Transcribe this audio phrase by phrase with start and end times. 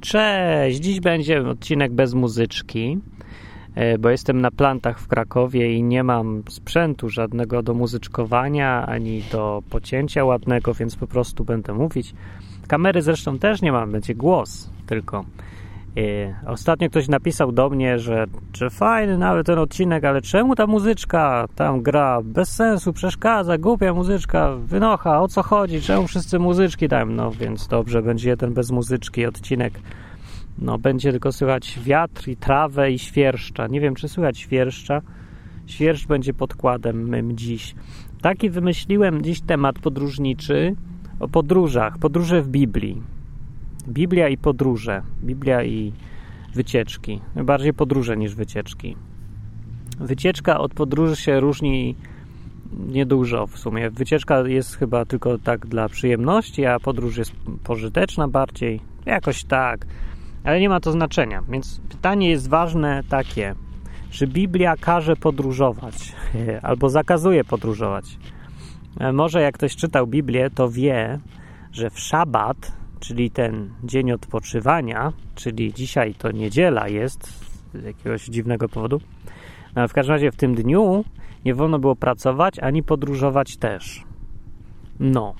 [0.00, 0.80] Cześć!
[0.80, 2.98] Dziś będzie odcinek bez muzyczki,
[3.74, 9.22] e, bo jestem na plantach w Krakowie i nie mam sprzętu żadnego do muzyczkowania ani
[9.32, 12.14] do pocięcia ładnego, więc po prostu będę mówić.
[12.68, 15.24] Kamery zresztą też nie mam, będzie głos tylko.
[16.46, 18.26] Ostatnio ktoś napisał do mnie, że,
[18.56, 22.20] że fajny nawet ten odcinek, ale czemu ta muzyczka tam gra?
[22.24, 25.80] Bez sensu, przeszkadza, głupia muzyczka, wynocha, o co chodzi?
[25.80, 27.16] Czemu wszyscy muzyczki tam?
[27.16, 29.80] No więc dobrze, będzie jeden bez muzyczki odcinek.
[30.58, 33.66] No będzie tylko słychać wiatr i trawę i świerszcza.
[33.66, 35.02] Nie wiem, czy słychać świerszcza.
[35.66, 37.74] Świerszcz będzie podkładem mym dziś.
[38.22, 40.76] Taki wymyśliłem dziś temat podróżniczy
[41.20, 43.19] o podróżach, podróże w Biblii.
[43.88, 45.02] Biblia i podróże.
[45.24, 45.92] Biblia i
[46.54, 47.20] wycieczki.
[47.36, 48.96] Bardziej podróże niż wycieczki.
[50.00, 51.96] Wycieczka od podróży się różni
[52.88, 53.90] niedużo w sumie.
[53.90, 57.32] Wycieczka jest chyba tylko tak dla przyjemności, a podróż jest
[57.64, 58.80] pożyteczna bardziej.
[59.06, 59.86] Jakoś tak.
[60.44, 61.42] Ale nie ma to znaczenia.
[61.48, 63.54] Więc pytanie jest ważne takie.
[64.10, 66.12] Czy Biblia każe podróżować
[66.62, 68.18] albo zakazuje podróżować?
[69.12, 71.18] Może jak ktoś czytał Biblię, to wie,
[71.72, 77.32] że w szabat czyli ten dzień odpoczywania, czyli dzisiaj to niedziela jest
[77.74, 79.00] z jakiegoś dziwnego powodu.
[79.76, 81.04] No, w każdym razie w tym dniu
[81.44, 84.04] nie wolno było pracować ani podróżować też.
[85.00, 85.34] No,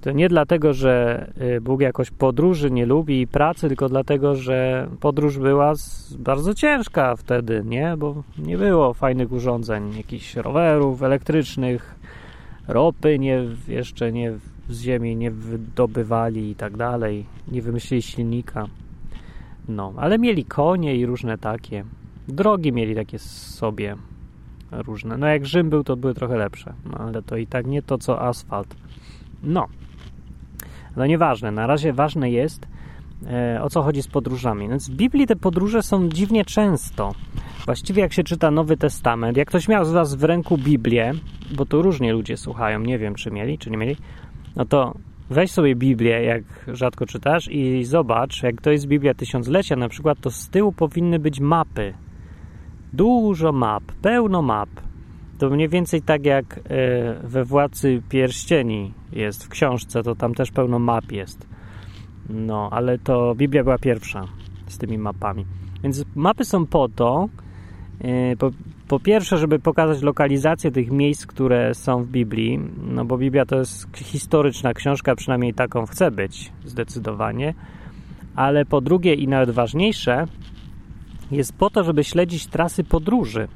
[0.00, 1.26] to nie dlatego, że
[1.56, 5.72] y, Bóg jakoś podróży nie lubi i pracy, tylko dlatego, że podróż była
[6.18, 7.94] bardzo ciężka wtedy, nie?
[7.98, 11.94] Bo nie było fajnych urządzeń, jakichś rowerów elektrycznych,
[12.68, 14.32] ropy nie, jeszcze nie
[14.68, 18.66] z ziemi nie wydobywali i tak dalej, nie wymyślili silnika.
[19.68, 21.84] No, ale mieli konie i różne takie.
[22.28, 23.96] Drogi mieli takie sobie
[24.72, 25.16] różne.
[25.16, 27.98] No jak Rzym był, to były trochę lepsze, no, ale to i tak nie to,
[27.98, 28.74] co asfalt.
[29.42, 29.66] No,
[30.96, 31.50] no nieważne.
[31.50, 32.66] Na razie ważne jest,
[33.26, 34.68] e, o co chodzi z podróżami.
[34.68, 37.14] Więc w Biblii te podróże są dziwnie często.
[37.64, 41.12] Właściwie jak się czyta Nowy Testament, jak ktoś miał z Was w ręku Biblię,
[41.56, 43.96] bo tu różnie ludzie słuchają, nie wiem czy mieli, czy nie mieli,
[44.56, 44.94] no to
[45.30, 50.20] weź sobie Biblię, jak rzadko czytasz i zobacz, jak to jest Biblia Tysiąclecia na przykład,
[50.20, 51.94] to z tyłu powinny być mapy.
[52.92, 54.68] Dużo map, pełno map.
[55.38, 56.60] To mniej więcej tak jak e,
[57.28, 61.46] we Władcy Pierścieni jest w książce, to tam też pełno map jest.
[62.28, 64.24] No, ale to Biblia była pierwsza
[64.66, 65.46] z tymi mapami.
[65.82, 67.28] Więc mapy są po to,
[68.00, 68.36] e,
[68.88, 73.56] po pierwsze, żeby pokazać lokalizację tych miejsc, które są w Biblii, no bo Biblia to
[73.56, 77.54] jest historyczna książka, przynajmniej taką chce być, zdecydowanie.
[78.36, 80.26] Ale po drugie i nawet ważniejsze,
[81.30, 83.48] jest po to, żeby śledzić trasy podróży.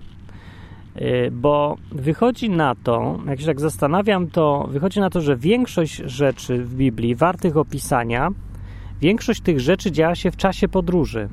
[0.96, 5.96] Y, bo wychodzi na to, jak się tak zastanawiam, to wychodzi na to, że większość
[5.96, 8.28] rzeczy w Biblii wartych opisania,
[9.00, 11.28] większość tych rzeczy działa się w czasie podróży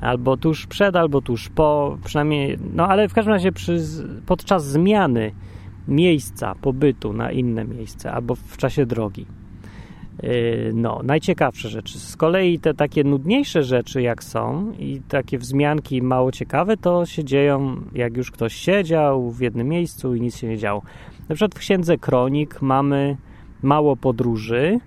[0.00, 3.78] albo tuż przed, albo tuż po, przynajmniej, no ale w każdym razie przy,
[4.26, 5.32] podczas zmiany
[5.88, 9.26] miejsca pobytu na inne miejsce, albo w czasie drogi.
[10.22, 11.98] Yy, no, najciekawsze rzeczy.
[11.98, 17.24] Z kolei te takie nudniejsze rzeczy, jak są, i takie wzmianki mało ciekawe, to się
[17.24, 20.82] dzieją, jak już ktoś siedział w jednym miejscu i nic się nie działo.
[21.28, 23.16] Na przykład w księdze Kronik mamy
[23.62, 24.80] mało podróży,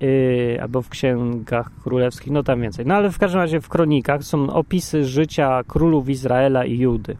[0.00, 2.86] Yy, albo w księgach królewskich, no tam więcej.
[2.86, 7.16] No ale w każdym razie w kronikach są opisy życia królów Izraela i Judy.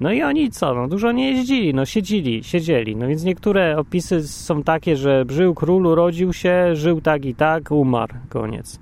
[0.00, 0.74] No i oni co?
[0.74, 2.96] No dużo nie jeździli, no siedzieli, siedzieli.
[2.96, 7.70] No więc niektóre opisy są takie, że żył król, urodził się, żył tak i tak,
[7.70, 8.80] umarł, koniec.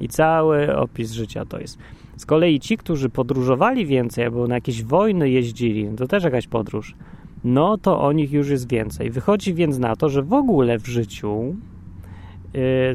[0.00, 1.78] I cały opis życia to jest.
[2.16, 6.94] Z kolei ci, którzy podróżowali więcej, albo na jakieś wojny jeździli, to też jakaś podróż,
[7.44, 9.10] no to o nich już jest więcej.
[9.10, 11.54] Wychodzi więc na to, że w ogóle w życiu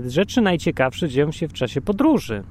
[0.08, 2.44] rzeczy najciekawsze dzieją się w czasie podróży.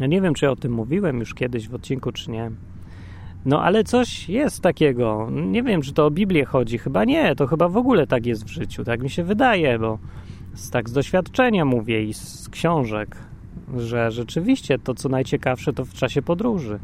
[0.00, 2.50] Ja nie wiem, czy o tym mówiłem już kiedyś w odcinku, czy nie.
[3.44, 5.28] No ale coś jest takiego.
[5.30, 6.78] Nie wiem, czy to o Biblię chodzi.
[6.78, 8.84] Chyba nie, to chyba w ogóle tak jest w życiu.
[8.84, 9.98] Tak mi się wydaje, bo
[10.54, 13.16] z, tak z doświadczenia mówię i z książek,
[13.76, 16.78] że rzeczywiście to, co najciekawsze, to w czasie podróży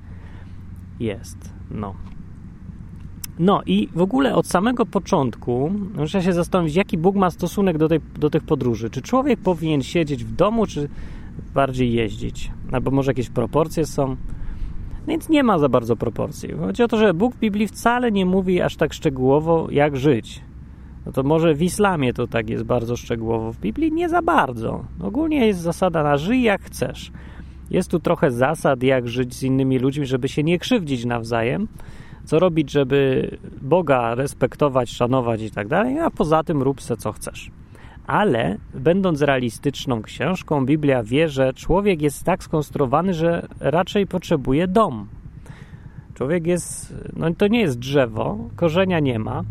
[1.00, 1.52] jest.
[1.70, 1.94] No.
[3.40, 7.88] No i w ogóle od samego początku muszę się zastanowić, jaki Bóg ma stosunek do,
[7.88, 8.90] tej, do tych podróży.
[8.90, 10.88] Czy człowiek powinien siedzieć w domu, czy
[11.54, 12.50] bardziej jeździć?
[12.72, 14.16] Albo może jakieś proporcje są?
[15.08, 16.52] Więc nie ma za bardzo proporcji.
[16.52, 20.40] Chodzi o to, że Bóg w Biblii wcale nie mówi aż tak szczegółowo, jak żyć.
[21.06, 24.84] No to może w islamie to tak jest bardzo szczegółowo, w Biblii nie za bardzo.
[25.02, 27.12] Ogólnie jest zasada na żyj jak chcesz.
[27.70, 31.68] Jest tu trochę zasad, jak żyć z innymi ludźmi, żeby się nie krzywdzić nawzajem,
[32.24, 33.30] co robić, żeby
[33.62, 37.50] Boga respektować, szanować i tak dalej, a poza tym rób se co chcesz.
[38.06, 45.08] Ale będąc realistyczną książką, Biblia wie, że człowiek jest tak skonstruowany, że raczej potrzebuje dom.
[46.14, 49.42] Człowiek jest, no to nie jest drzewo, korzenia nie ma,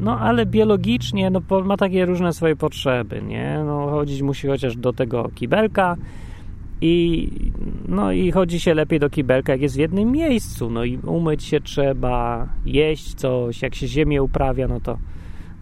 [0.00, 3.62] no ale biologicznie no, ma takie różne swoje potrzeby, nie?
[3.66, 5.96] No, chodzić musi chociaż do tego kibelka
[6.80, 7.30] i,
[7.88, 10.70] no, i chodzi się lepiej do kibelka, jak jest w jednym miejscu.
[10.70, 14.98] No i umyć się trzeba, jeść coś, jak się ziemię uprawia, no to,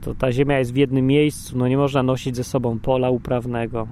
[0.01, 3.89] to ta ziemia jest w jednym miejscu, no nie można nosić ze sobą pola uprawnego.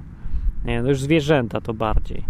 [0.64, 2.24] Nie, no już zwierzęta to bardziej.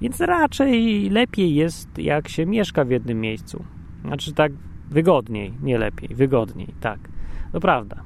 [0.00, 3.64] Więc raczej lepiej jest, jak się mieszka w jednym miejscu.
[4.04, 4.52] Znaczy tak
[4.90, 6.98] wygodniej, nie lepiej, wygodniej, tak.
[7.52, 8.02] To prawda.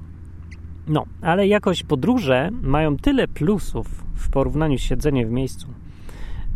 [0.88, 5.66] No, ale jakoś podróże mają tyle plusów w porównaniu z siedzeniem w miejscu.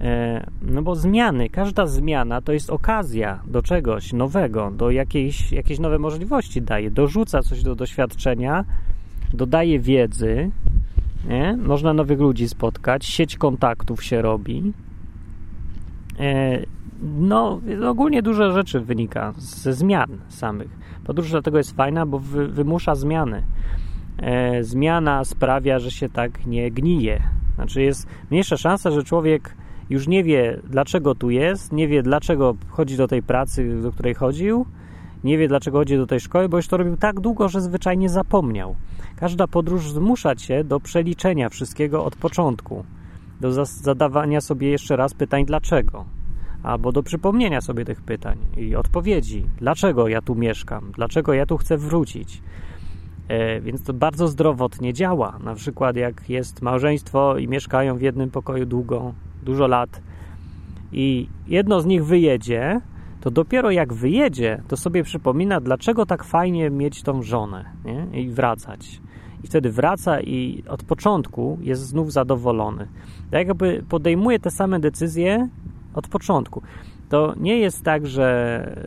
[0.05, 5.79] E, no bo zmiany, każda zmiana to jest okazja do czegoś nowego, do jakiejś, jakiejś
[5.79, 8.65] nowej możliwości daje, dorzuca coś do doświadczenia,
[9.33, 10.51] dodaje wiedzy,
[11.29, 11.57] nie?
[11.57, 14.73] można nowych ludzi spotkać, sieć kontaktów się robi.
[16.21, 16.59] E,
[17.03, 20.69] no, ogólnie dużo rzeczy wynika ze zmian samych.
[21.05, 23.43] Podróż dlatego jest fajna, bo wy, wymusza zmiany.
[24.19, 27.23] E, zmiana sprawia, że się tak nie gnije.
[27.55, 29.55] Znaczy jest mniejsza szansa, że człowiek
[29.91, 34.15] już nie wie, dlaczego tu jest, nie wie, dlaczego chodzi do tej pracy, do której
[34.15, 34.67] chodził,
[35.25, 38.09] nie wie, dlaczego chodzi do tej szkoły, bo już to robił tak długo, że zwyczajnie
[38.09, 38.77] zapomniał.
[39.17, 42.85] Każda podróż zmusza cię do przeliczenia wszystkiego od początku,
[43.41, 46.05] do zadawania sobie jeszcze raz pytań dlaczego
[46.65, 49.47] albo do przypomnienia sobie tych pytań i odpowiedzi.
[49.59, 50.93] Dlaczego ja tu mieszkam?
[50.95, 52.43] Dlaczego ja tu chcę wrócić?
[53.29, 55.39] E, więc to bardzo zdrowotnie działa.
[55.45, 59.15] Na przykład, jak jest małżeństwo i mieszkają w jednym pokoju długo,
[59.45, 60.01] dużo lat,
[60.95, 62.81] i jedno z nich wyjedzie,
[63.21, 68.21] to dopiero jak wyjedzie, to sobie przypomina, dlaczego tak fajnie mieć tą żonę nie?
[68.21, 69.01] i wracać.
[69.45, 72.89] I wtedy wraca i od początku jest znów zadowolony.
[73.31, 75.49] Tak jakby podejmuje te same decyzje
[75.95, 76.63] od początku.
[77.09, 78.79] To nie jest tak, że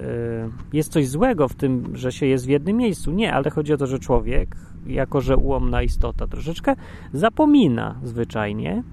[0.74, 3.12] y, jest coś złego w tym, że się jest w jednym miejscu.
[3.12, 4.56] Nie, ale chodzi o to, że człowiek,
[4.86, 6.76] jako że ułomna istota troszeczkę,
[7.14, 8.84] zapomina zwyczajnie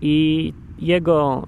[0.00, 1.46] i jego,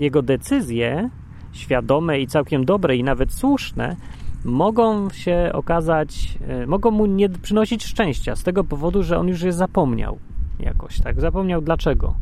[0.00, 1.10] jego decyzje
[1.52, 3.96] świadome i całkiem dobre i nawet słuszne
[4.44, 9.42] mogą się okazać, e, mogą mu nie przynosić szczęścia z tego powodu, że on już
[9.42, 10.18] je zapomniał
[10.60, 11.20] jakoś, tak?
[11.20, 12.14] Zapomniał dlaczego.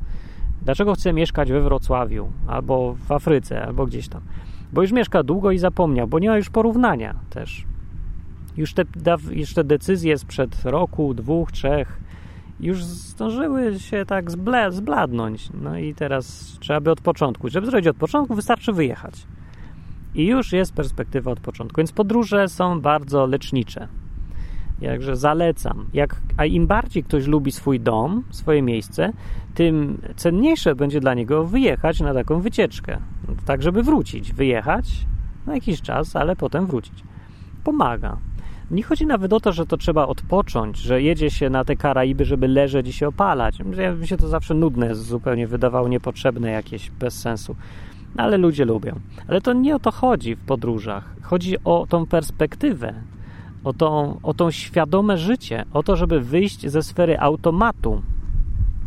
[0.62, 4.20] Dlaczego chce mieszkać we Wrocławiu, albo w Afryce, albo gdzieś tam?
[4.72, 7.64] Bo już mieszka długo i zapomniał, bo nie ma już porównania też.
[8.56, 8.82] Już te,
[9.30, 12.00] już te decyzje sprzed roku, dwóch, trzech
[12.60, 15.48] już zdążyły się tak zble, zbladnąć.
[15.62, 17.48] No i teraz trzeba by od początku.
[17.48, 19.26] Żeby zrobić od początku, wystarczy wyjechać.
[20.14, 21.76] I już jest perspektywa od początku.
[21.76, 23.88] Więc podróże są bardzo lecznicze.
[24.80, 25.86] Jakże zalecam.
[25.92, 29.12] Jak, a im bardziej ktoś lubi swój dom, swoje miejsce,
[29.54, 32.98] tym cenniejsze będzie dla niego wyjechać na taką wycieczkę.
[33.46, 34.32] Tak, żeby wrócić.
[34.32, 35.06] Wyjechać
[35.46, 37.02] na jakiś czas, ale potem wrócić.
[37.64, 38.16] Pomaga.
[38.70, 42.24] Nie chodzi nawet o to, że to trzeba odpocząć, że jedzie się na te Karaiby,
[42.24, 43.58] żeby leżeć i się opalać.
[44.00, 47.56] Mi się to zawsze nudne, zupełnie wydawało niepotrzebne jakieś, bez sensu.
[48.16, 49.00] Ale ludzie lubią.
[49.28, 51.16] Ale to nie o to chodzi w podróżach.
[51.22, 52.94] Chodzi o tą perspektywę,
[53.64, 58.02] o tą, o tą świadome życie, o to, żeby wyjść ze sfery automatu.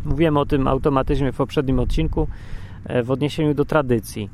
[0.04, 2.28] Mówiłem o tym automatyzmie w poprzednim odcinku
[2.84, 4.30] e, w odniesieniu do tradycji.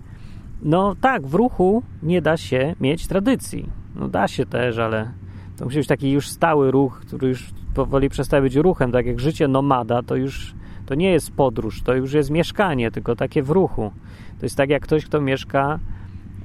[0.63, 3.69] No tak, w ruchu nie da się mieć tradycji.
[3.95, 5.13] No da się też, ale
[5.57, 9.21] to musi być taki już stały ruch, który już powoli przestaje być ruchem, tak jak
[9.21, 10.55] życie nomada, to już
[10.87, 13.93] to nie jest podróż, to już jest mieszkanie, tylko takie w ruchu.
[14.39, 15.79] To jest tak jak ktoś, kto mieszka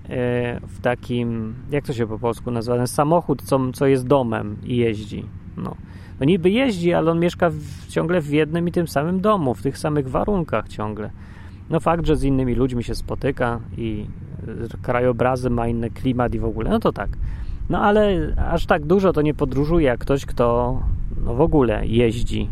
[0.09, 4.57] e, w takim, jak to się po polsku nazywa, ten samochód, co, co jest domem
[4.63, 5.25] i jeździ.
[5.57, 5.75] No.
[6.19, 9.61] no niby jeździ, ale on mieszka w, ciągle w jednym i tym samym domu, w
[9.61, 11.09] tych samych warunkach ciągle.
[11.69, 14.05] No fakt, że z innymi ludźmi się spotyka i
[14.81, 17.09] krajobrazy ma inny klimat i w ogóle, no to tak.
[17.69, 20.79] No ale aż tak dużo to nie podróżuje jak ktoś, kto
[21.25, 22.49] no w ogóle jeździ,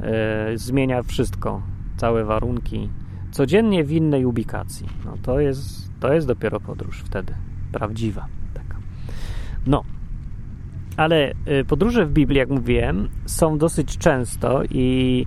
[0.00, 1.62] yy, zmienia wszystko,
[1.96, 2.88] całe warunki,
[3.30, 4.86] codziennie w innej ubikacji.
[5.04, 7.34] No to jest, to jest dopiero podróż wtedy,
[7.72, 8.26] prawdziwa.
[8.54, 8.76] Taka.
[9.66, 9.84] No,
[10.96, 15.26] ale e, podróże w Biblii, jak mówiłem, są dosyć często i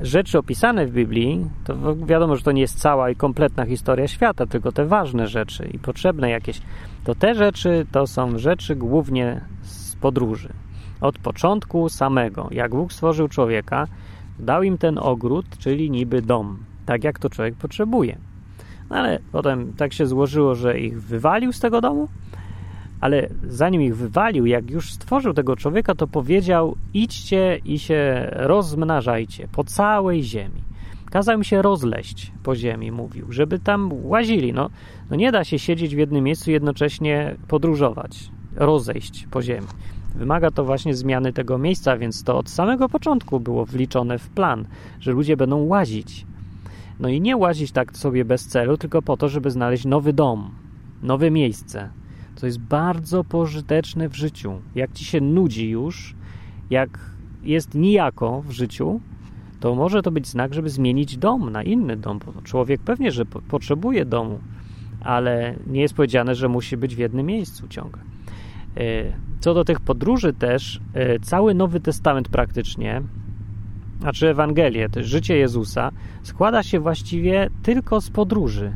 [0.00, 4.46] rzeczy opisane w Biblii, to wiadomo, że to nie jest cała i kompletna historia świata,
[4.46, 6.60] tylko te ważne rzeczy i potrzebne jakieś,
[7.04, 10.48] to te rzeczy to są rzeczy głównie z podróży.
[11.00, 13.86] Od początku samego, jak Bóg stworzył człowieka,
[14.38, 18.18] dał im ten ogród, czyli niby dom, tak jak to człowiek potrzebuje.
[18.90, 22.08] No ale potem tak się złożyło, że ich wywalił z tego domu,
[23.00, 29.48] ale zanim ich wywalił, jak już stworzył tego człowieka, to powiedział: idźcie i się rozmnażajcie
[29.52, 30.66] po całej ziemi.
[31.10, 34.52] Kazał im się rozleść po ziemi, mówił, żeby tam łazili.
[34.52, 34.70] No,
[35.10, 39.66] no nie da się siedzieć w jednym miejscu i jednocześnie podróżować, rozejść po ziemi.
[40.14, 44.66] Wymaga to właśnie zmiany tego miejsca, więc to od samego początku było wliczone w plan,
[45.00, 46.26] że ludzie będą łazić.
[47.00, 50.50] No i nie łazić tak sobie bez celu, tylko po to, żeby znaleźć nowy dom,
[51.02, 51.90] nowe miejsce,
[52.36, 54.60] co jest bardzo pożyteczne w życiu.
[54.74, 56.14] Jak ci się nudzi już,
[56.70, 56.98] jak
[57.42, 59.00] jest nijako w życiu,
[59.60, 62.20] to może to być znak, żeby zmienić dom na inny dom.
[62.44, 64.38] Człowiek pewnie, że po potrzebuje domu,
[65.00, 68.02] ale nie jest powiedziane, że musi być w jednym miejscu ciągle.
[68.76, 68.82] E,
[69.40, 73.02] co do tych podróży też, e, cały Nowy Testament praktycznie,
[74.00, 75.90] znaczy Ewangelię, to życie Jezusa,
[76.22, 78.72] składa się właściwie tylko z podróży.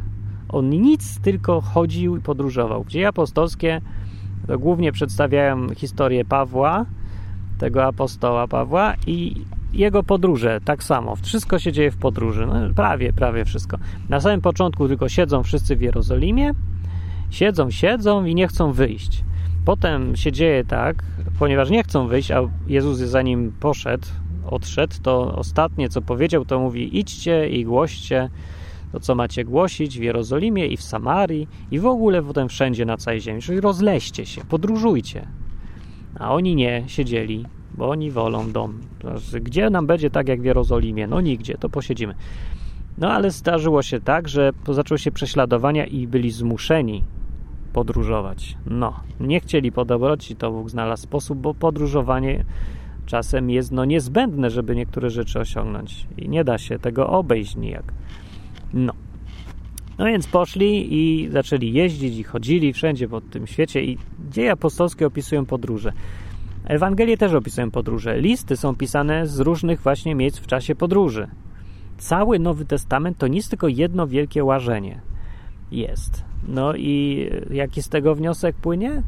[0.52, 2.84] On nic, tylko chodził i podróżował.
[2.88, 3.80] Dzieje apostolskie
[4.46, 6.86] to głównie przedstawiają historię Pawła,
[7.58, 11.16] tego apostoła Pawła i jego podróże, tak samo.
[11.16, 12.46] Wszystko się dzieje w podróży.
[12.46, 13.78] No, prawie, prawie wszystko.
[14.08, 16.54] Na samym początku tylko siedzą wszyscy w Jerozolimie,
[17.30, 19.24] siedzą, siedzą i nie chcą wyjść.
[19.64, 21.04] Potem się dzieje tak,
[21.38, 24.06] ponieważ nie chcą wyjść, a Jezus za nim poszedł,
[24.46, 28.30] odszedł, to ostatnie co powiedział, to mówi: idźcie i głoście
[28.92, 32.96] to, co macie głosić w Jerozolimie i w Samarii i w ogóle potem wszędzie na
[32.96, 33.42] całej ziemi.
[33.42, 35.26] Czyli rozleście się, podróżujcie.
[36.18, 38.80] A oni nie siedzieli, bo oni wolą dom.
[39.40, 41.06] Gdzie nam będzie tak jak w Jerozolimie?
[41.06, 42.14] No nigdzie, to posiedzimy.
[42.98, 47.04] No ale zdarzyło się tak, że zaczęły się prześladowania i byli zmuszeni
[47.72, 48.56] podróżować.
[48.66, 52.44] No, nie chcieli po dobroci, to Bóg znalazł sposób, bo podróżowanie
[53.06, 57.92] czasem jest no niezbędne, żeby niektóre rzeczy osiągnąć i nie da się tego obejść nijak.
[58.74, 58.92] No.
[59.98, 63.98] No więc poszli i zaczęli jeździć i chodzili wszędzie po tym świecie i
[64.30, 65.92] dzieje apostolskie opisują podróże.
[66.64, 68.20] Ewangelie też opisują podróże.
[68.20, 71.28] Listy są pisane z różnych właśnie miejsc w czasie podróży.
[71.98, 75.00] Cały Nowy Testament to nic tylko jedno wielkie łażenie
[75.72, 76.24] jest.
[76.48, 79.02] No i jaki z tego wniosek płynie?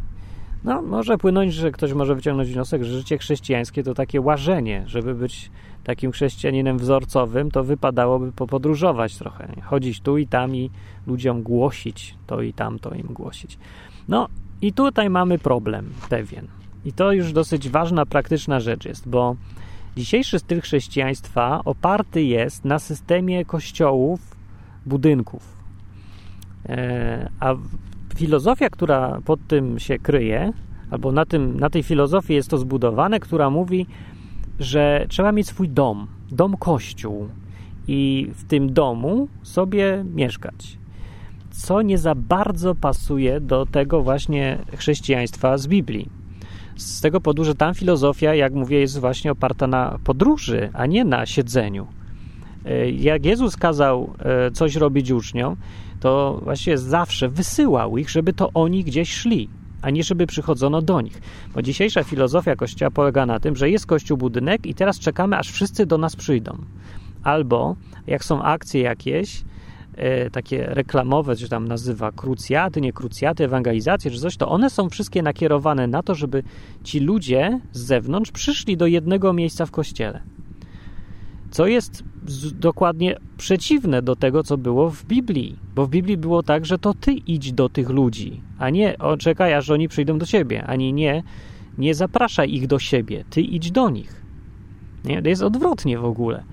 [0.65, 4.85] No, może płynąć, że ktoś może wyciągnąć wniosek, że życie chrześcijańskie to takie łażenie.
[4.87, 5.51] Żeby być
[5.85, 9.49] takim chrześcijaninem wzorcowym, to wypadałoby popodróżować trochę.
[9.63, 10.71] Chodzić tu i tam i
[11.07, 13.59] ludziom głosić to i tamto im głosić.
[14.09, 14.29] No
[14.63, 16.47] i tutaj mamy problem pewien.
[16.85, 19.37] I to już dosyć ważna, praktyczna rzecz jest, bo
[19.97, 24.37] dzisiejszy styl chrześcijaństwa oparty jest na systemie kościołów,
[24.87, 25.57] budynków.
[26.69, 27.55] E, a
[28.17, 30.53] filozofia, która pod tym się kryje,
[30.91, 33.87] albo na, tym, na tej filozofii jest to zbudowane, która mówi,
[34.63, 37.29] że trzeba mieć swój dom, dom kościół
[37.89, 40.79] i w tym domu sobie mieszkać.
[41.51, 46.09] Co nie za bardzo pasuje do tego właśnie chrześcijaństwa z Biblii.
[46.77, 51.05] Z tego powodu, że tam filozofia, jak mówię, jest właśnie oparta na podróży, a nie
[51.05, 51.87] na siedzeniu.
[52.65, 55.57] E, jak Jezus kazał e, coś robić uczniom,
[56.01, 59.49] to właściwie zawsze wysyłał ich, żeby to oni gdzieś szli,
[59.83, 61.21] a nie żeby przychodzono do nich.
[61.55, 65.51] Bo dzisiejsza filozofia Kościoła polega na tym, że jest Kościół budynek i teraz czekamy, aż
[65.51, 66.59] wszyscy do nas przyjdą.
[67.23, 69.45] Albo jak są akcje jakieś,
[69.97, 74.91] e, takie reklamowe, czy tam nazywa krucjaty, nie krucjaty, ewangelizacje, czy coś, to one są
[74.91, 76.43] wszystkie nakierowane na to, żeby
[76.85, 80.21] ci ludzie z zewnątrz przyszli do jednego miejsca w kościele
[81.53, 82.05] co jest
[82.61, 85.57] dokładnie przeciwne do tego, co było w Biblii.
[85.75, 89.55] Bo w Biblii było tak, że to ty idź do tych ludzi, a nie czekaj,
[89.55, 91.23] aż oni przyjdą do ciebie, ani nie,
[91.79, 94.23] nie zapraszaj ich do siebie, ty idź do nich.
[95.05, 95.23] Nie?
[95.25, 96.45] Jest odwrotnie w ogóle.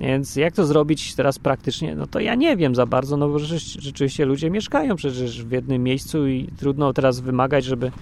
[0.00, 1.94] Więc jak to zrobić teraz praktycznie?
[1.94, 3.38] No to ja nie wiem za bardzo, no bo
[3.78, 7.92] rzeczywiście ludzie mieszkają przecież w jednym miejscu i trudno teraz wymagać, żeby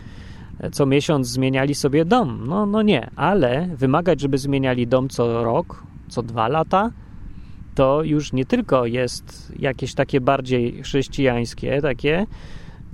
[0.72, 2.44] co miesiąc zmieniali sobie dom.
[2.46, 6.90] No, no nie, ale wymagać, żeby zmieniali dom co rok, co dwa lata,
[7.74, 12.26] to już nie tylko jest jakieś takie bardziej chrześcijańskie, takie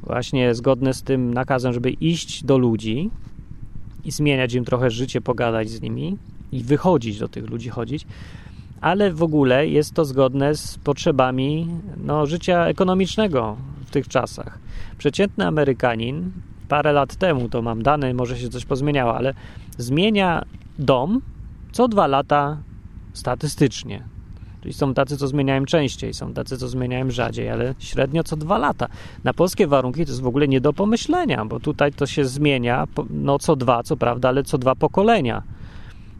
[0.03, 3.11] właśnie zgodne z tym nakazem, żeby iść do ludzi
[4.05, 6.17] i zmieniać im trochę życie, pogadać z nimi
[6.53, 8.07] i wychodzić do tych ludzi, chodzić,
[8.81, 11.69] ale w ogóle jest to zgodne z potrzebami
[12.05, 13.57] no, życia ekonomicznego
[13.87, 14.59] w tych czasach.
[14.99, 16.33] Przeciętny Amerykanin
[16.69, 19.35] parę lat temu, to mam dane, może się coś pozmieniało, ale
[19.79, 20.45] zmienia
[20.79, 21.21] dom
[21.73, 22.59] co dwa lata
[23.15, 24.05] statystycznie.
[24.61, 28.59] Czyli są tacy, co zmieniają częściej, są tacy, co zmieniają rzadziej, ale średnio co dwa
[28.59, 28.89] lata.
[29.25, 32.87] Na polskie warunki to jest w ogóle nie do pomyślenia, bo tutaj to się zmienia
[33.11, 35.43] no co dwa, co prawda, ale co dwa pokolenia,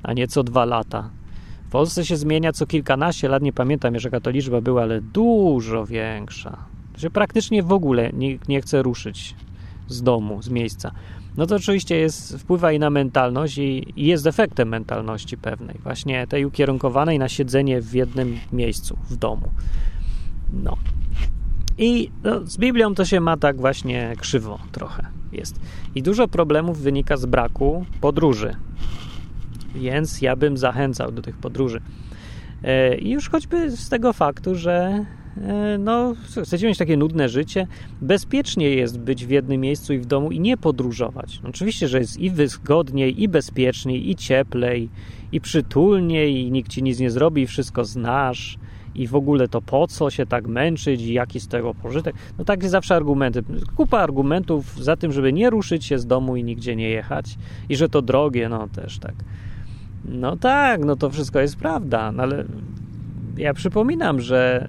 [0.03, 1.11] a nie co dwa lata.
[1.69, 5.87] W Polsce się zmienia co kilkanaście lat, nie pamiętam jaka to liczba była, ale dużo
[5.87, 6.59] większa.
[6.93, 9.35] To się praktycznie w ogóle nikt nie chce ruszyć
[9.89, 10.93] z domu, z miejsca,
[11.37, 16.27] no to oczywiście jest, wpływa i na mentalność i, i jest efektem mentalności pewnej, właśnie
[16.27, 19.49] tej ukierunkowanej na siedzenie w jednym miejscu, w domu.
[20.53, 20.77] No.
[21.79, 25.61] I no, z Biblią to się ma tak właśnie krzywo trochę jest.
[25.95, 28.57] I dużo problemów wynika z braku podróży.
[29.75, 31.81] Więc ja bym zachęcał do tych podróży.
[32.63, 35.05] E, I już choćby z tego faktu, że
[35.79, 37.67] no, chcecie mieć takie nudne życie,
[38.01, 41.41] bezpiecznie jest być w jednym miejscu i w domu i nie podróżować.
[41.49, 44.89] Oczywiście, że jest i wygodniej, i bezpieczniej, i cieplej,
[45.33, 48.59] i przytulniej, i nikt ci nic nie zrobi, i wszystko znasz
[48.95, 52.15] i w ogóle to po co się tak męczyć i jaki z tego pożytek.
[52.39, 53.43] No takie zawsze argumenty.
[53.77, 57.39] Kupa argumentów za tym, żeby nie ruszyć się z domu i nigdzie nie jechać
[57.69, 59.15] i że to drogie, no też tak.
[60.05, 62.45] No tak, no to wszystko jest prawda, no ale
[63.37, 64.69] ja przypominam, że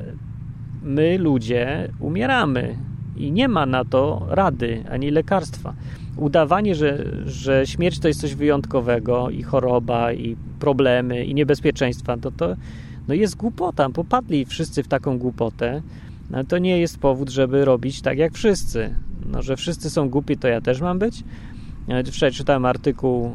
[0.85, 2.77] my ludzie umieramy
[3.17, 5.73] i nie ma na to rady ani lekarstwa.
[6.17, 12.31] Udawanie, że, że śmierć to jest coś wyjątkowego i choroba, i problemy, i niebezpieczeństwa, to,
[12.31, 12.55] to
[13.07, 13.89] no jest głupota.
[13.89, 15.81] Popadli wszyscy w taką głupotę.
[16.29, 18.95] No to nie jest powód, żeby robić tak jak wszyscy.
[19.31, 21.23] No, że wszyscy są głupi, to ja też mam być.
[22.11, 23.31] Wczoraj czytałem artykuł,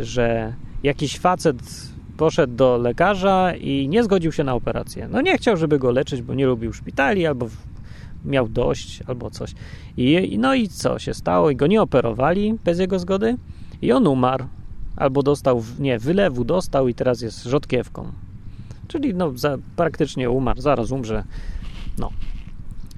[0.00, 0.52] y, że
[0.82, 1.85] jakiś facet
[2.16, 5.08] poszedł do lekarza i nie zgodził się na operację.
[5.10, 7.48] No nie chciał, żeby go leczyć, bo nie lubił szpitali, albo
[8.24, 9.54] miał dość, albo coś.
[9.96, 11.50] I, no i co się stało?
[11.50, 13.36] I go nie operowali bez jego zgody
[13.82, 14.44] i on umarł.
[14.96, 18.12] Albo dostał, nie, wylewu dostał i teraz jest rzodkiewką.
[18.88, 21.24] Czyli no, za, praktycznie umarł, zaraz umrze.
[21.98, 22.10] No.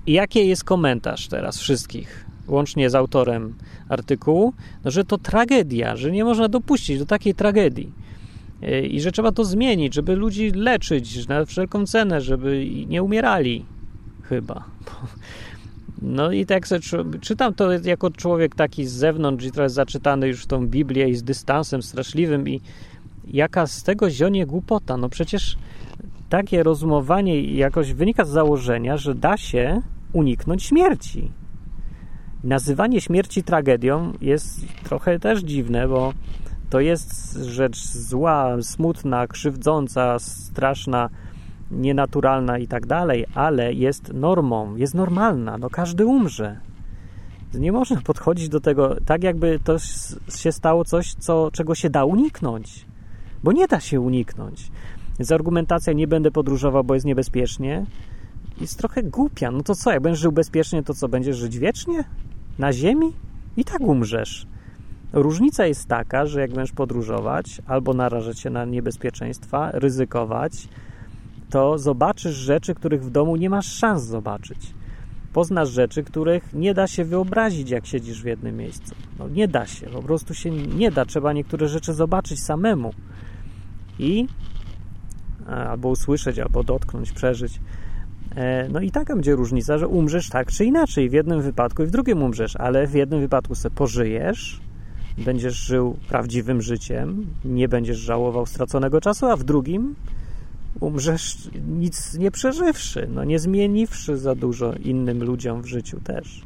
[0.07, 3.55] I jaki jest komentarz teraz wszystkich, łącznie z autorem
[3.89, 4.53] artykułu?
[4.85, 7.93] No, że to tragedia, że nie można dopuścić do takiej tragedii.
[8.91, 13.65] I że trzeba to zmienić, żeby ludzi leczyć na wszelką cenę, żeby nie umierali.
[14.23, 14.65] Chyba.
[16.03, 16.81] No i tak sobie
[17.21, 21.15] czytam to jako człowiek taki z zewnątrz i trochę zaczytany już w tą Biblię i
[21.15, 22.61] z dystansem straszliwym i
[23.31, 24.97] jaka z tego zionie głupota.
[24.97, 25.57] No przecież
[26.29, 31.31] takie rozumowanie jakoś wynika z założenia, że da się uniknąć śmierci.
[32.45, 36.13] Nazywanie śmierci tragedią jest trochę też dziwne, bo
[36.71, 41.09] to jest rzecz zła, smutna, krzywdząca, straszna,
[41.71, 45.59] nienaturalna i tak dalej, ale jest normą, jest normalna.
[45.59, 46.61] No każdy umrze.
[47.55, 49.79] Nie można podchodzić do tego tak, jakby to
[50.39, 52.87] się stało coś, co, czego się da uniknąć,
[53.45, 54.71] bo nie da się uniknąć.
[55.19, 57.87] Więc argumentacja nie będę podróżował, bo jest niebezpiecznie,
[58.61, 59.51] jest trochę głupia.
[59.51, 62.05] No to co, jak będziesz żył bezpiecznie, to co, będziesz żyć wiecznie?
[62.59, 63.13] Na ziemi?
[63.57, 64.47] I tak umrzesz.
[65.13, 70.69] Różnica jest taka, że jak będziesz podróżować albo narażać się na niebezpieczeństwa, ryzykować,
[71.51, 74.75] to zobaczysz rzeczy, których w domu nie masz szans zobaczyć.
[75.33, 78.95] Poznasz rzeczy, których nie da się wyobrazić, jak siedzisz w jednym miejscu.
[79.19, 81.05] No nie da się, po prostu się nie da.
[81.05, 82.91] Trzeba niektóre rzeczy zobaczyć samemu.
[83.99, 84.27] I
[85.47, 87.61] albo usłyszeć, albo dotknąć, przeżyć.
[88.37, 91.87] E, no i taka będzie różnica, że umrzesz tak czy inaczej, w jednym wypadku i
[91.87, 94.61] w drugim umrzesz, ale w jednym wypadku sobie pożyjesz,
[95.19, 99.95] będziesz żył prawdziwym życiem, nie będziesz żałował straconego czasu, a w drugim
[100.81, 106.43] umrzesz nic nie przeżywszy, no nie zmieniwszy za dużo innym ludziom w życiu też.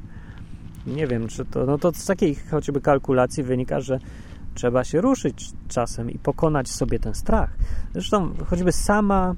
[0.87, 3.99] Nie wiem, czy to, no to z takiej choćby kalkulacji wynika, że
[4.55, 7.57] Trzeba się ruszyć czasem i pokonać sobie ten strach.
[7.93, 9.35] Zresztą choćby sama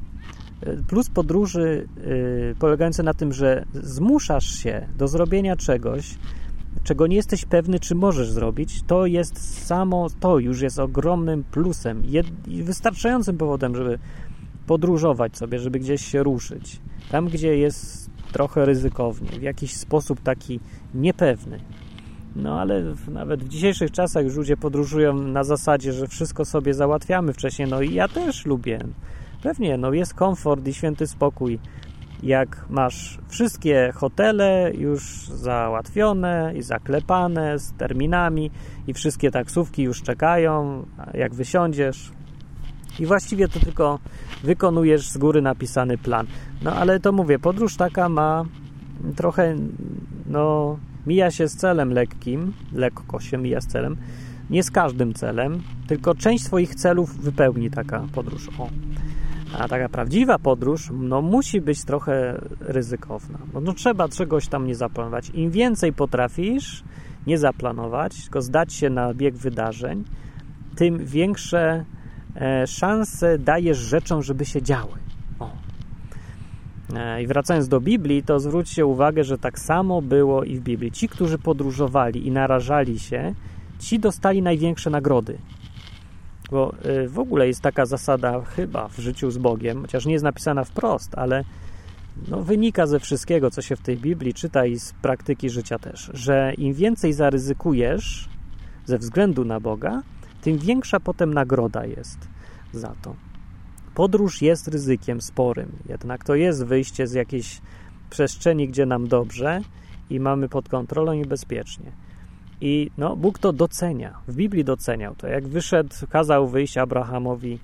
[0.61, 6.15] e, plus podróży yy, polegający na tym, że zmuszasz się do zrobienia czegoś,
[6.83, 12.03] czego nie jesteś pewny, czy możesz zrobić, to jest samo to już jest ogromnym plusem
[12.49, 13.99] i wystarczającym powodem, żeby
[14.67, 16.81] podróżować sobie, żeby gdzieś się ruszyć.
[17.11, 20.61] Tam, gdzie jest trochę ryzykownie, w jakiś sposób taki
[20.95, 21.61] niepewny.
[22.37, 27.33] No ale nawet w dzisiejszych czasach już ludzie podróżują na zasadzie, że wszystko sobie załatwiamy
[27.33, 27.69] wcześniej.
[27.69, 28.79] No i ja też lubię.
[29.43, 31.59] Pewnie, no jest komfort i święty spokój.
[32.25, 38.51] Jak masz wszystkie hotele już załatwione i zaklepane z terminami
[38.87, 42.13] i wszystkie taksówki już czekają, jak wysiądziesz,
[42.99, 43.99] i właściwie to tylko
[44.43, 46.27] wykonujesz z góry napisany plan.
[46.63, 48.45] No ale to mówię, podróż taka ma
[49.17, 49.57] trochę,
[50.27, 53.97] no Mija się z celem lekkim, lekko się mija z celem,
[54.51, 58.49] nie z każdym celem, tylko część swoich celów wypełni taka podróż.
[58.59, 58.69] O.
[59.59, 63.39] A taka prawdziwa podróż no, musi być trochę ryzykowna.
[63.55, 65.31] No, no, trzeba czegoś tam nie zaplanować.
[65.31, 66.85] Im więcej potrafisz
[67.27, 70.05] nie zaplanować, tylko zdać się na bieg wydarzeń,
[70.77, 71.85] tym większe
[72.37, 74.99] e, szanse dajesz rzeczom, żeby się działy.
[75.39, 75.51] O.
[76.95, 80.93] E, I wracając do Biblii, to zwróćcie uwagę, że tak samo było i w Biblii.
[80.93, 83.35] Ci, którzy podróżowali i narażali się,
[83.79, 85.39] ci dostali największe nagrody.
[86.51, 90.25] Bo e, w ogóle jest taka zasada chyba w życiu z Bogiem, chociaż nie jest
[90.25, 91.45] napisana wprost, ale
[92.29, 96.11] no, wynika ze wszystkiego, co się w tej Biblii czyta i z praktyki życia też,
[96.15, 98.29] że im więcej zaryzykujesz
[98.87, 100.03] ze względu na Boga,
[100.43, 102.29] tym większa potem nagroda jest
[102.73, 103.15] za to.
[103.95, 107.61] Podróż jest ryzykiem sporym, jednak to jest wyjście z jakiejś
[108.11, 109.61] przestrzeni, gdzie nam dobrze
[110.11, 111.93] i mamy pod kontrolą i bezpiecznie.
[112.65, 114.19] I no, Bóg to docenia.
[114.29, 115.27] W Biblii doceniał to.
[115.27, 117.59] Jak wyszedł, kazał wyjść Abrahamowi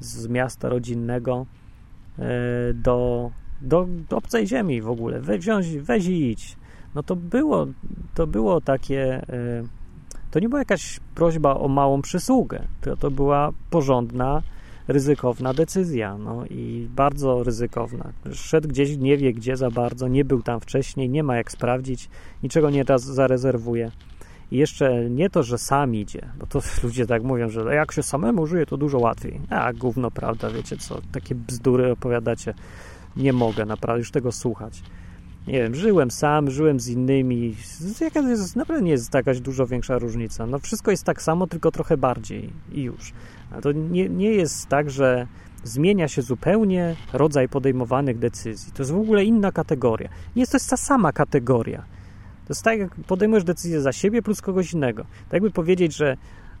[0.00, 1.46] z miasta rodzinnego
[2.18, 2.24] e,
[2.74, 5.20] do, do, obcej ziemi w ogóle.
[5.20, 6.56] Wziąć, weź i idź.
[6.94, 7.66] No to było,
[8.14, 9.22] to było takie.
[9.28, 9.62] E,
[10.30, 12.62] to nie była jakaś prośba o małą przysługę.
[12.80, 14.42] To, to była porządna
[14.88, 18.12] ryzykowna decyzja, no i bardzo ryzykowna.
[18.32, 22.08] Szedł gdzieś, nie wie gdzie za bardzo, nie był tam wcześniej, nie ma jak sprawdzić,
[22.42, 23.90] niczego nie zarezerwuje.
[24.50, 28.02] I jeszcze nie to, że sam idzie, bo to ludzie tak mówią, że jak się
[28.02, 29.40] samemu żyje, to dużo łatwiej.
[29.50, 32.54] A gówno, prawda, wiecie co, takie bzdury opowiadacie.
[33.16, 34.82] Nie mogę naprawdę już tego słuchać.
[35.46, 37.56] Nie wiem, żyłem sam, żyłem z innymi.
[38.00, 40.46] Jaka jest, naprawdę nie jest jakaś dużo większa różnica.
[40.46, 43.12] No wszystko jest tak samo, tylko trochę bardziej i już.
[43.50, 45.26] A to nie, nie jest tak, że
[45.64, 48.72] zmienia się zupełnie rodzaj podejmowanych decyzji.
[48.72, 50.08] To jest w ogóle inna kategoria.
[50.36, 51.95] Nie jest to jest ta sama kategoria.
[52.46, 55.02] To jest tak, jak podejmujesz decyzję za siebie plus kogoś innego.
[55.02, 56.16] Tak jakby powiedzieć, że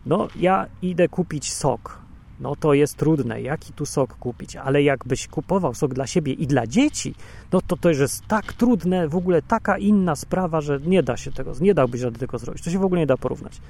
[0.06, 1.98] no ja idę kupić sok.
[2.40, 6.46] No to jest trudne, jaki tu sok kupić, ale jakbyś kupował sok dla siebie i
[6.46, 7.14] dla dzieci,
[7.52, 11.32] no to to jest tak trudne, w ogóle taka inna sprawa, że nie da się
[11.32, 12.62] tego, nie dałbyś rady tego zrobić.
[12.62, 13.60] To się w ogóle nie da porównać.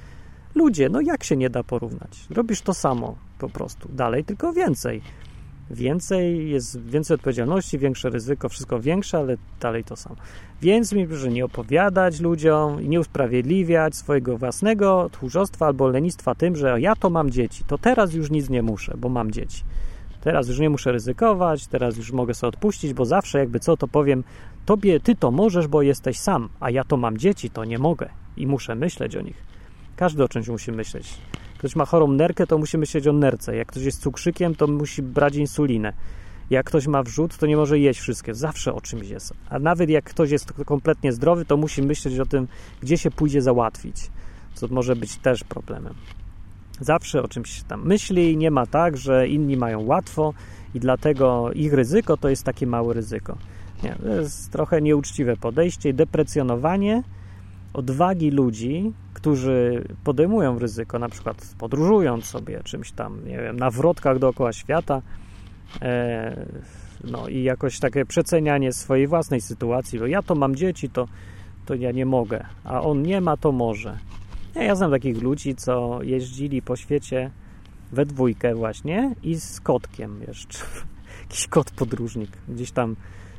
[0.55, 2.25] Ludzie, no jak się nie da porównać?
[2.29, 5.01] Robisz to samo po prostu, dalej, tylko więcej.
[5.71, 10.15] Więcej, jest więcej odpowiedzialności, większe ryzyko, wszystko większe, ale dalej to samo.
[10.61, 16.55] Więc mi, że nie opowiadać ludziom i nie usprawiedliwiać swojego własnego tchórzostwa albo lenistwa tym,
[16.55, 19.63] że ja to mam dzieci, to teraz już nic nie muszę, bo mam dzieci.
[20.21, 23.87] Teraz już nie muszę ryzykować, teraz już mogę sobie odpuścić, bo zawsze jakby co to
[23.87, 24.23] powiem,
[24.65, 28.09] tobie ty to możesz, bo jesteś sam, a ja to mam dzieci, to nie mogę
[28.37, 29.45] i muszę myśleć o nich.
[29.95, 31.13] Każdy o czymś musi myśleć.
[31.57, 33.55] Ktoś ma chorą nerkę, to musi myśleć o nerce.
[33.55, 35.93] Jak ktoś jest cukrzykiem, to musi brać insulinę.
[36.49, 38.33] Jak ktoś ma wrzód, to nie może jeść wszystkie.
[38.33, 39.33] Zawsze o czymś jest.
[39.49, 42.47] A nawet jak ktoś jest kompletnie zdrowy, to musi myśleć o tym,
[42.81, 43.95] gdzie się pójdzie załatwić.
[44.53, 45.93] Co może być też problemem.
[46.79, 48.37] Zawsze o czymś tam myśli.
[48.37, 50.33] Nie ma tak, że inni mają łatwo
[50.73, 53.37] i dlatego ich ryzyko to jest takie małe ryzyko.
[53.83, 57.03] Nie, to jest trochę nieuczciwe podejście i deprecjonowanie
[57.77, 64.19] odwagi ludzi, którzy podejmują ryzyko, na przykład podróżując sobie czymś tam, nie wiem, na wrotkach
[64.19, 65.01] dookoła świata,
[65.81, 66.45] e,
[67.03, 71.07] no i jakoś takie przecenianie swojej własnej sytuacji, bo ja to mam dzieci, to,
[71.65, 73.97] to ja nie mogę, a on nie ma, to może.
[74.55, 77.31] Ja, ja znam takich ludzi, co jeździli po świecie
[77.91, 80.59] we dwójkę właśnie i z kotkiem jeszcze.
[81.21, 82.31] Jakiś kot podróżnik.
[82.49, 82.95] Gdzieś tam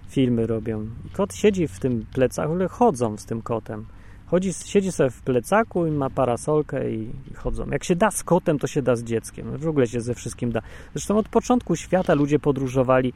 [0.09, 0.87] filmy robią.
[1.13, 3.87] Kot siedzi w tym plecaku, ale chodzą z tym kotem.
[4.31, 7.71] Chodzi, siedzi sobie w plecaku i ma parasolkę i, i, chodzą.
[7.71, 9.57] Jak się da z kotem, to się da z dzieckiem.
[9.57, 10.61] W ogóle się ze wszystkim da.
[10.95, 13.13] Zresztą od początku świata ludzie podróżowali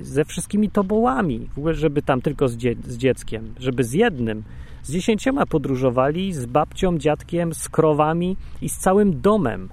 [0.00, 4.42] ze wszystkimi tobołami, w ogóle, żeby tam tylko z, dzie z dzieckiem, żeby z jednym.
[4.82, 9.68] Z dziesięcioma podróżowali, z babcią, dziadkiem, z krowami i z całym domem.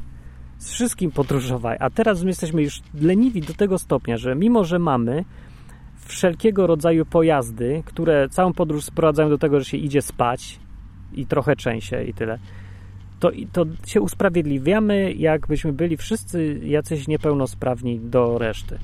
[0.58, 1.78] Z wszystkim podróżowali.
[1.80, 5.26] A teraz my jesteśmy już leniwi do tego stopnia, że mimo, że mamy
[6.06, 10.60] wszelkiego rodzaju pojazdy, które całą podróż sprowadzają do tego, że się idzie spać,
[11.16, 12.40] i trochę częściej i tyle.
[13.20, 18.78] To, to się usprawiedliwiamy, jakbyśmy byli wszyscy jacyś niepełnosprawni do reszty.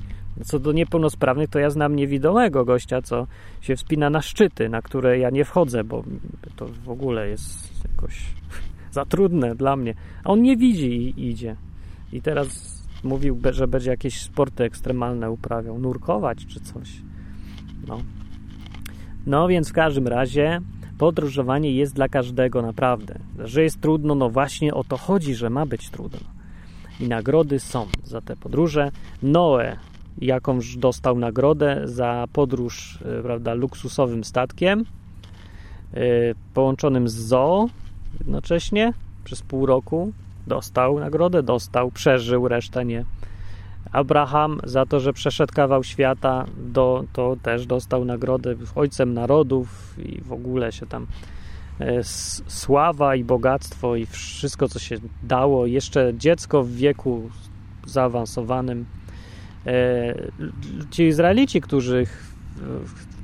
[0.44, 3.26] Co do niepełnosprawnych, to ja znam niewidomego gościa, co
[3.60, 6.04] się wspina na szczyty, na które ja nie wchodzę, bo
[6.56, 8.22] to w ogóle jest jakoś
[8.92, 9.94] za trudne dla mnie.
[10.24, 11.56] A on nie widzi i idzie.
[12.12, 16.90] I teraz mówił, że będzie jakieś sporty ekstremalne uprawiał, nurkować czy coś.
[17.86, 18.02] No.
[19.26, 20.60] No więc w każdym razie
[21.00, 23.14] podróżowanie jest dla każdego naprawdę.
[23.38, 26.20] Że jest trudno, no właśnie o to chodzi, że ma być trudno.
[27.00, 28.90] I nagrody są za te podróże.
[29.22, 29.76] Noe
[30.18, 34.84] jakąś dostał nagrodę za podróż e, prawda, luksusowym statkiem
[35.94, 36.00] yy,
[36.54, 37.68] połączonym z zoo
[38.18, 38.92] jednocześnie
[39.24, 40.12] przez pół roku.
[40.46, 43.04] Dostał nagrodę, dostał, przeżył, resztę nie.
[43.92, 50.20] Abraham za to, że przeszedł kawał świata, do, to też dostał nagrodę ojcem narodów i
[50.20, 51.06] w ogóle się tam
[51.80, 52.04] e,
[52.46, 55.66] sława i bogactwo i wszystko, co się dało.
[55.66, 57.30] Jeszcze dziecko w wieku
[57.86, 58.86] zaawansowanym.
[59.66, 60.14] E,
[60.90, 62.06] ci Izraelici, którzy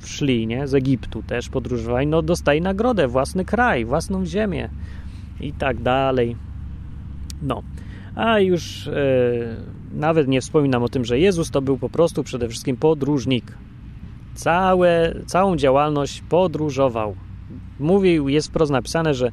[0.05, 0.67] szli, nie?
[0.67, 4.69] Z Egiptu też podróżowali, no dostaje nagrodę, własny kraj, własną ziemię
[5.39, 6.35] i tak dalej.
[7.41, 7.63] No,
[8.17, 8.91] a już e,
[9.91, 13.57] nawet nie wspominam o tym, że Jezus to był po prostu przede wszystkim podróżnik.
[14.35, 17.15] Całe, całą działalność podróżował.
[17.79, 19.31] Mówił, jest wprost napisane, że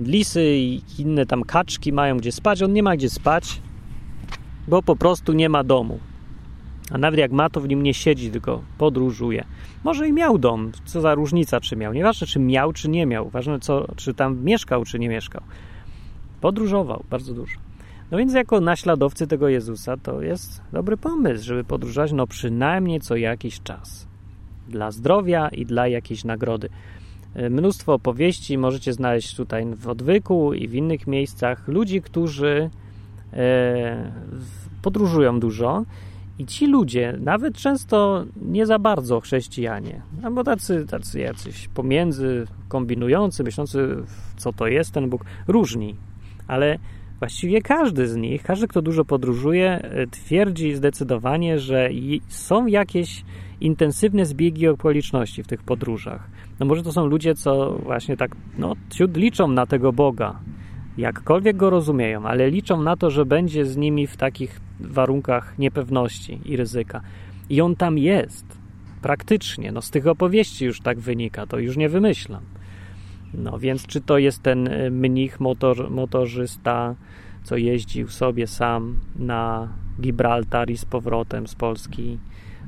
[0.00, 3.62] lisy i inne tam kaczki mają gdzie spać, on nie ma gdzie spać,
[4.68, 5.98] bo po prostu nie ma domu.
[6.90, 9.44] A nawet jak ma, to w nim nie siedzi, tylko podróżuje.
[9.84, 11.92] Może i miał dom, co za różnica, czy miał.
[11.92, 13.30] Nieważne, czy miał, czy nie miał.
[13.30, 15.42] Ważne, co, czy tam mieszkał, czy nie mieszkał.
[16.40, 17.71] Podróżował bardzo dużo.
[18.12, 23.16] No więc jako naśladowcy tego Jezusa to jest dobry pomysł, żeby podróżować no przynajmniej co
[23.16, 24.08] jakiś czas.
[24.68, 26.68] Dla zdrowia i dla jakiejś nagrody.
[27.34, 31.68] E, mnóstwo opowieści możecie znaleźć tutaj w odwyku i w innych miejscach.
[31.68, 32.70] Ludzi, którzy
[33.32, 34.12] e,
[34.82, 35.84] podróżują dużo
[36.38, 43.44] i ci ludzie, nawet często nie za bardzo chrześcijanie, albo tacy, tacy jacyś pomiędzy, kombinujący,
[43.44, 43.96] myślący,
[44.36, 45.96] co to jest ten Bóg, różni,
[46.48, 46.78] ale
[47.22, 51.88] właściwie każdy z nich, każdy, kto dużo podróżuje, e, twierdzi zdecydowanie, że
[52.28, 53.24] są jakieś
[53.60, 56.30] intensywne zbiegi okoliczności w tych podróżach.
[56.60, 60.40] No może to są ludzie, co właśnie tak, no, ciut liczą na tego Boga,
[60.98, 66.40] jakkolwiek go rozumieją, ale liczą na to, że będzie z nimi w takich warunkach niepewności
[66.44, 67.00] i ryzyka.
[67.50, 68.46] I on tam jest,
[69.02, 69.72] praktycznie.
[69.72, 72.42] No z tych opowieści już tak wynika, to już nie wymyślam.
[73.34, 76.94] No więc czy to jest ten y, mnich, motor, motorzysta,
[77.42, 79.68] co jeździł sobie sam na
[80.00, 82.18] Gibraltar i z powrotem z Polski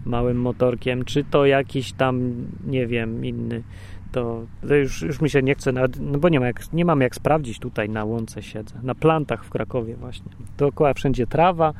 [0.04, 2.34] małym motorkiem, czy to jakiś tam,
[2.66, 3.62] nie wiem, inny,
[4.12, 6.84] to, to już, już mi się nie chce, nawet, no bo nie, ma jak, nie
[6.84, 10.32] mam jak sprawdzić tutaj na łące siedzę, na plantach w Krakowie właśnie.
[10.58, 11.74] Dookoła wszędzie trawa,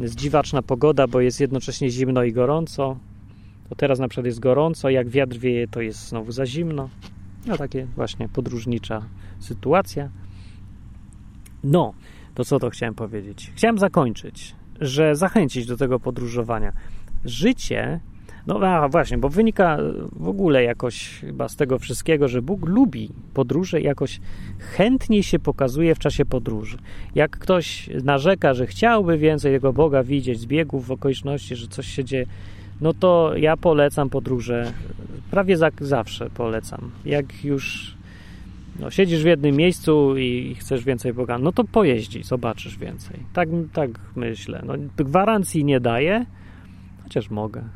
[0.00, 2.98] jest dziwaczna pogoda, bo jest jednocześnie zimno i gorąco.
[3.68, 6.88] To teraz na przykład jest gorąco, jak wiatr wieje, to jest znowu za zimno.
[7.48, 9.02] No takie właśnie podróżnicza
[9.38, 10.08] sytuacja.
[11.64, 11.94] No,
[12.34, 13.52] to co to chciałem powiedzieć?
[13.54, 16.72] Chciałem zakończyć, że zachęcić do tego podróżowania.
[17.24, 18.00] Życie,
[18.46, 19.78] no a właśnie, bo wynika
[20.12, 24.20] w ogóle jakoś chyba z tego wszystkiego, że Bóg lubi podróże i jakoś
[24.58, 26.78] chętniej się pokazuje w czasie podróży.
[27.14, 32.04] Jak ktoś narzeka, że chciałby więcej tego Boga widzieć, zbiegów w okoliczności, że coś się
[32.04, 32.26] dzieje,
[32.80, 34.72] no to ja polecam podróże,
[35.30, 36.90] prawie za, zawsze polecam.
[37.04, 37.94] Jak już
[38.78, 43.20] no, siedzisz w jednym miejscu i chcesz więcej Boga, no to pojeździ, zobaczysz więcej.
[43.32, 44.62] Tak, tak myślę.
[44.66, 46.26] No, gwarancji nie daję,
[47.02, 47.62] chociaż mogę.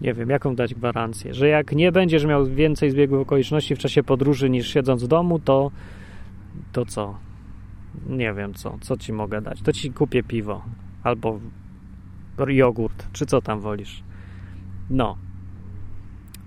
[0.00, 4.02] Nie wiem, jaką dać gwarancję, że jak nie będziesz miał więcej zbiegów okoliczności w czasie
[4.02, 5.70] podróży niż siedząc w domu, to
[6.72, 7.18] to co?
[8.08, 9.62] Nie wiem co, co ci mogę dać.
[9.62, 10.62] To ci kupię piwo
[11.02, 11.40] albo
[12.46, 14.02] jogurt, czy co tam wolisz.
[14.90, 15.16] No.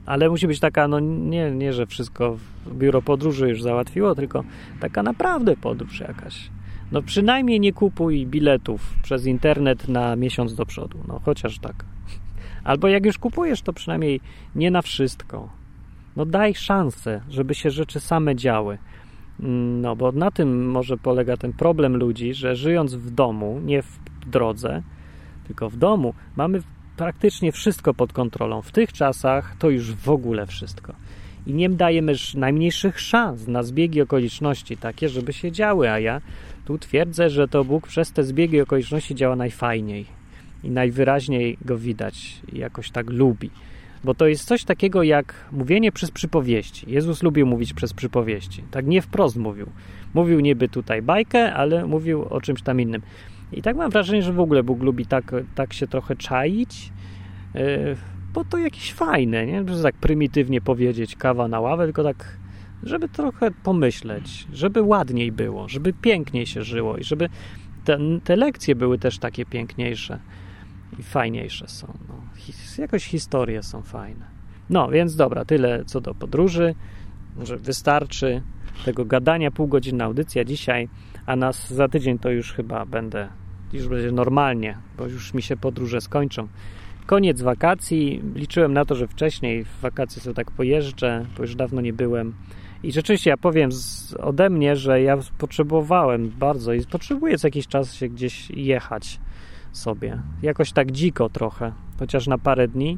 [0.05, 4.43] Ale musi być taka, no nie, nie, że wszystko biuro podróży już załatwiło, tylko
[4.79, 6.49] taka naprawdę podróż jakaś.
[6.91, 10.97] No przynajmniej nie kupuj biletów przez internet na miesiąc do przodu.
[11.07, 11.85] No chociaż tak.
[12.63, 14.21] Albo jak już kupujesz, to przynajmniej
[14.55, 15.49] nie na wszystko.
[16.15, 18.77] No daj szansę, żeby się rzeczy same działy.
[19.81, 23.99] No bo na tym może polega ten problem ludzi, że żyjąc w domu, nie w
[24.27, 24.83] drodze,
[25.47, 26.61] tylko w domu, mamy
[26.97, 28.61] praktycznie wszystko pod kontrolą.
[28.61, 30.93] W tych czasach to już w ogóle wszystko.
[31.47, 36.21] I nie dajemy najmniejszych szans na zbiegi okoliczności takie, żeby się działy, a ja
[36.65, 40.05] tu twierdzę, że to Bóg przez te zbiegi okoliczności działa najfajniej
[40.63, 43.49] i najwyraźniej go widać i jakoś tak lubi.
[44.03, 46.91] Bo to jest coś takiego jak mówienie przez przypowieści.
[46.91, 48.63] Jezus lubił mówić przez przypowieści.
[48.71, 49.67] Tak nie wprost mówił.
[50.13, 53.01] Mówił niby tutaj bajkę, ale mówił o czymś tam innym.
[53.51, 56.91] I tak mam wrażenie, że w ogóle Bóg lubi tak, tak się trochę czaić,
[57.53, 57.61] yy,
[58.33, 59.57] bo to jakieś fajne, nie?
[59.67, 62.37] Żeby tak prymitywnie powiedzieć kawa na ławę, tylko tak,
[62.83, 67.29] żeby trochę pomyśleć, żeby ładniej było, żeby piękniej się żyło i żeby
[67.85, 70.19] te, te lekcje były też takie piękniejsze
[70.99, 71.93] i fajniejsze są.
[72.07, 72.15] No.
[72.77, 74.25] Jakoś historie są fajne.
[74.69, 76.75] No, więc dobra, tyle co do podróży.
[77.35, 78.41] Może wystarczy
[78.85, 80.89] tego gadania, półgodzinna audycja dzisiaj,
[81.25, 83.29] a nas za tydzień to już chyba będę,
[83.73, 86.47] już będzie normalnie, bo już mi się podróże skończą.
[87.05, 88.21] Koniec wakacji.
[88.35, 92.33] Liczyłem na to, że wcześniej w wakacje sobie tak pojeżdżę, bo już dawno nie byłem.
[92.83, 97.67] I rzeczywiście ja powiem z, ode mnie, że ja potrzebowałem bardzo i potrzebuję co jakiś
[97.67, 99.19] czas się gdzieś jechać
[99.71, 100.21] sobie.
[100.41, 102.97] Jakoś tak dziko trochę, chociaż na parę dni.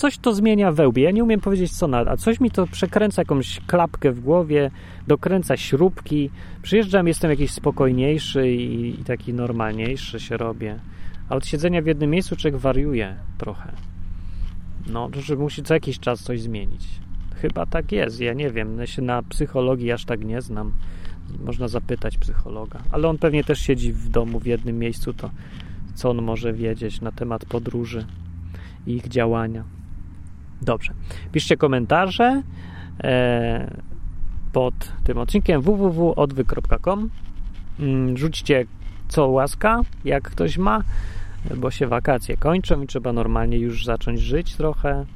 [0.00, 1.02] Coś to zmienia we łbie.
[1.02, 4.70] Ja nie umiem powiedzieć co na, a coś mi to przekręca jakąś klapkę w głowie,
[5.06, 6.30] dokręca śrubki.
[6.62, 10.78] Przyjeżdżam, jestem jakiś spokojniejszy i, i taki normalniejszy się robię.
[11.28, 13.72] A od siedzenia w jednym miejscu człowiek wariuje trochę.
[14.86, 16.86] No, że musi co jakiś czas coś zmienić.
[17.34, 20.72] Chyba tak jest, ja nie wiem, ja się na psychologii aż tak nie znam.
[21.44, 25.30] Można zapytać psychologa, ale on pewnie też siedzi w domu w jednym miejscu, to
[25.94, 28.06] co on może wiedzieć na temat podróży
[28.86, 29.79] i ich działania.
[30.62, 30.92] Dobrze.
[31.32, 32.42] Piszcie komentarze
[33.04, 33.76] e,
[34.52, 37.10] pod tym odcinkiem www.odwy.com.
[37.80, 38.66] Mm, rzućcie
[39.08, 40.82] co łaska, jak ktoś ma,
[41.56, 45.06] bo się wakacje kończą i trzeba normalnie już zacząć żyć trochę.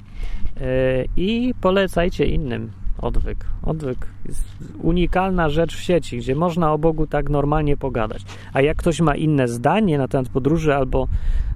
[0.60, 3.46] E, I polecajcie innym odwyk.
[3.62, 4.44] Odwyk jest
[4.82, 8.22] unikalna rzecz w sieci, gdzie można o Bogu tak normalnie pogadać.
[8.52, 11.08] A jak ktoś ma inne zdanie na temat podróży albo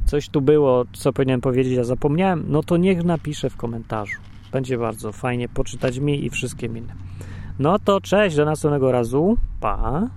[0.04, 4.20] coś tu było, co powinienem powiedzieć, a zapomniałem, no to niech napisze w komentarzu.
[4.52, 6.96] Będzie bardzo fajnie poczytać mi i wszystkim innym.
[7.58, 9.36] No to cześć, do następnego razu.
[9.60, 10.08] Pa.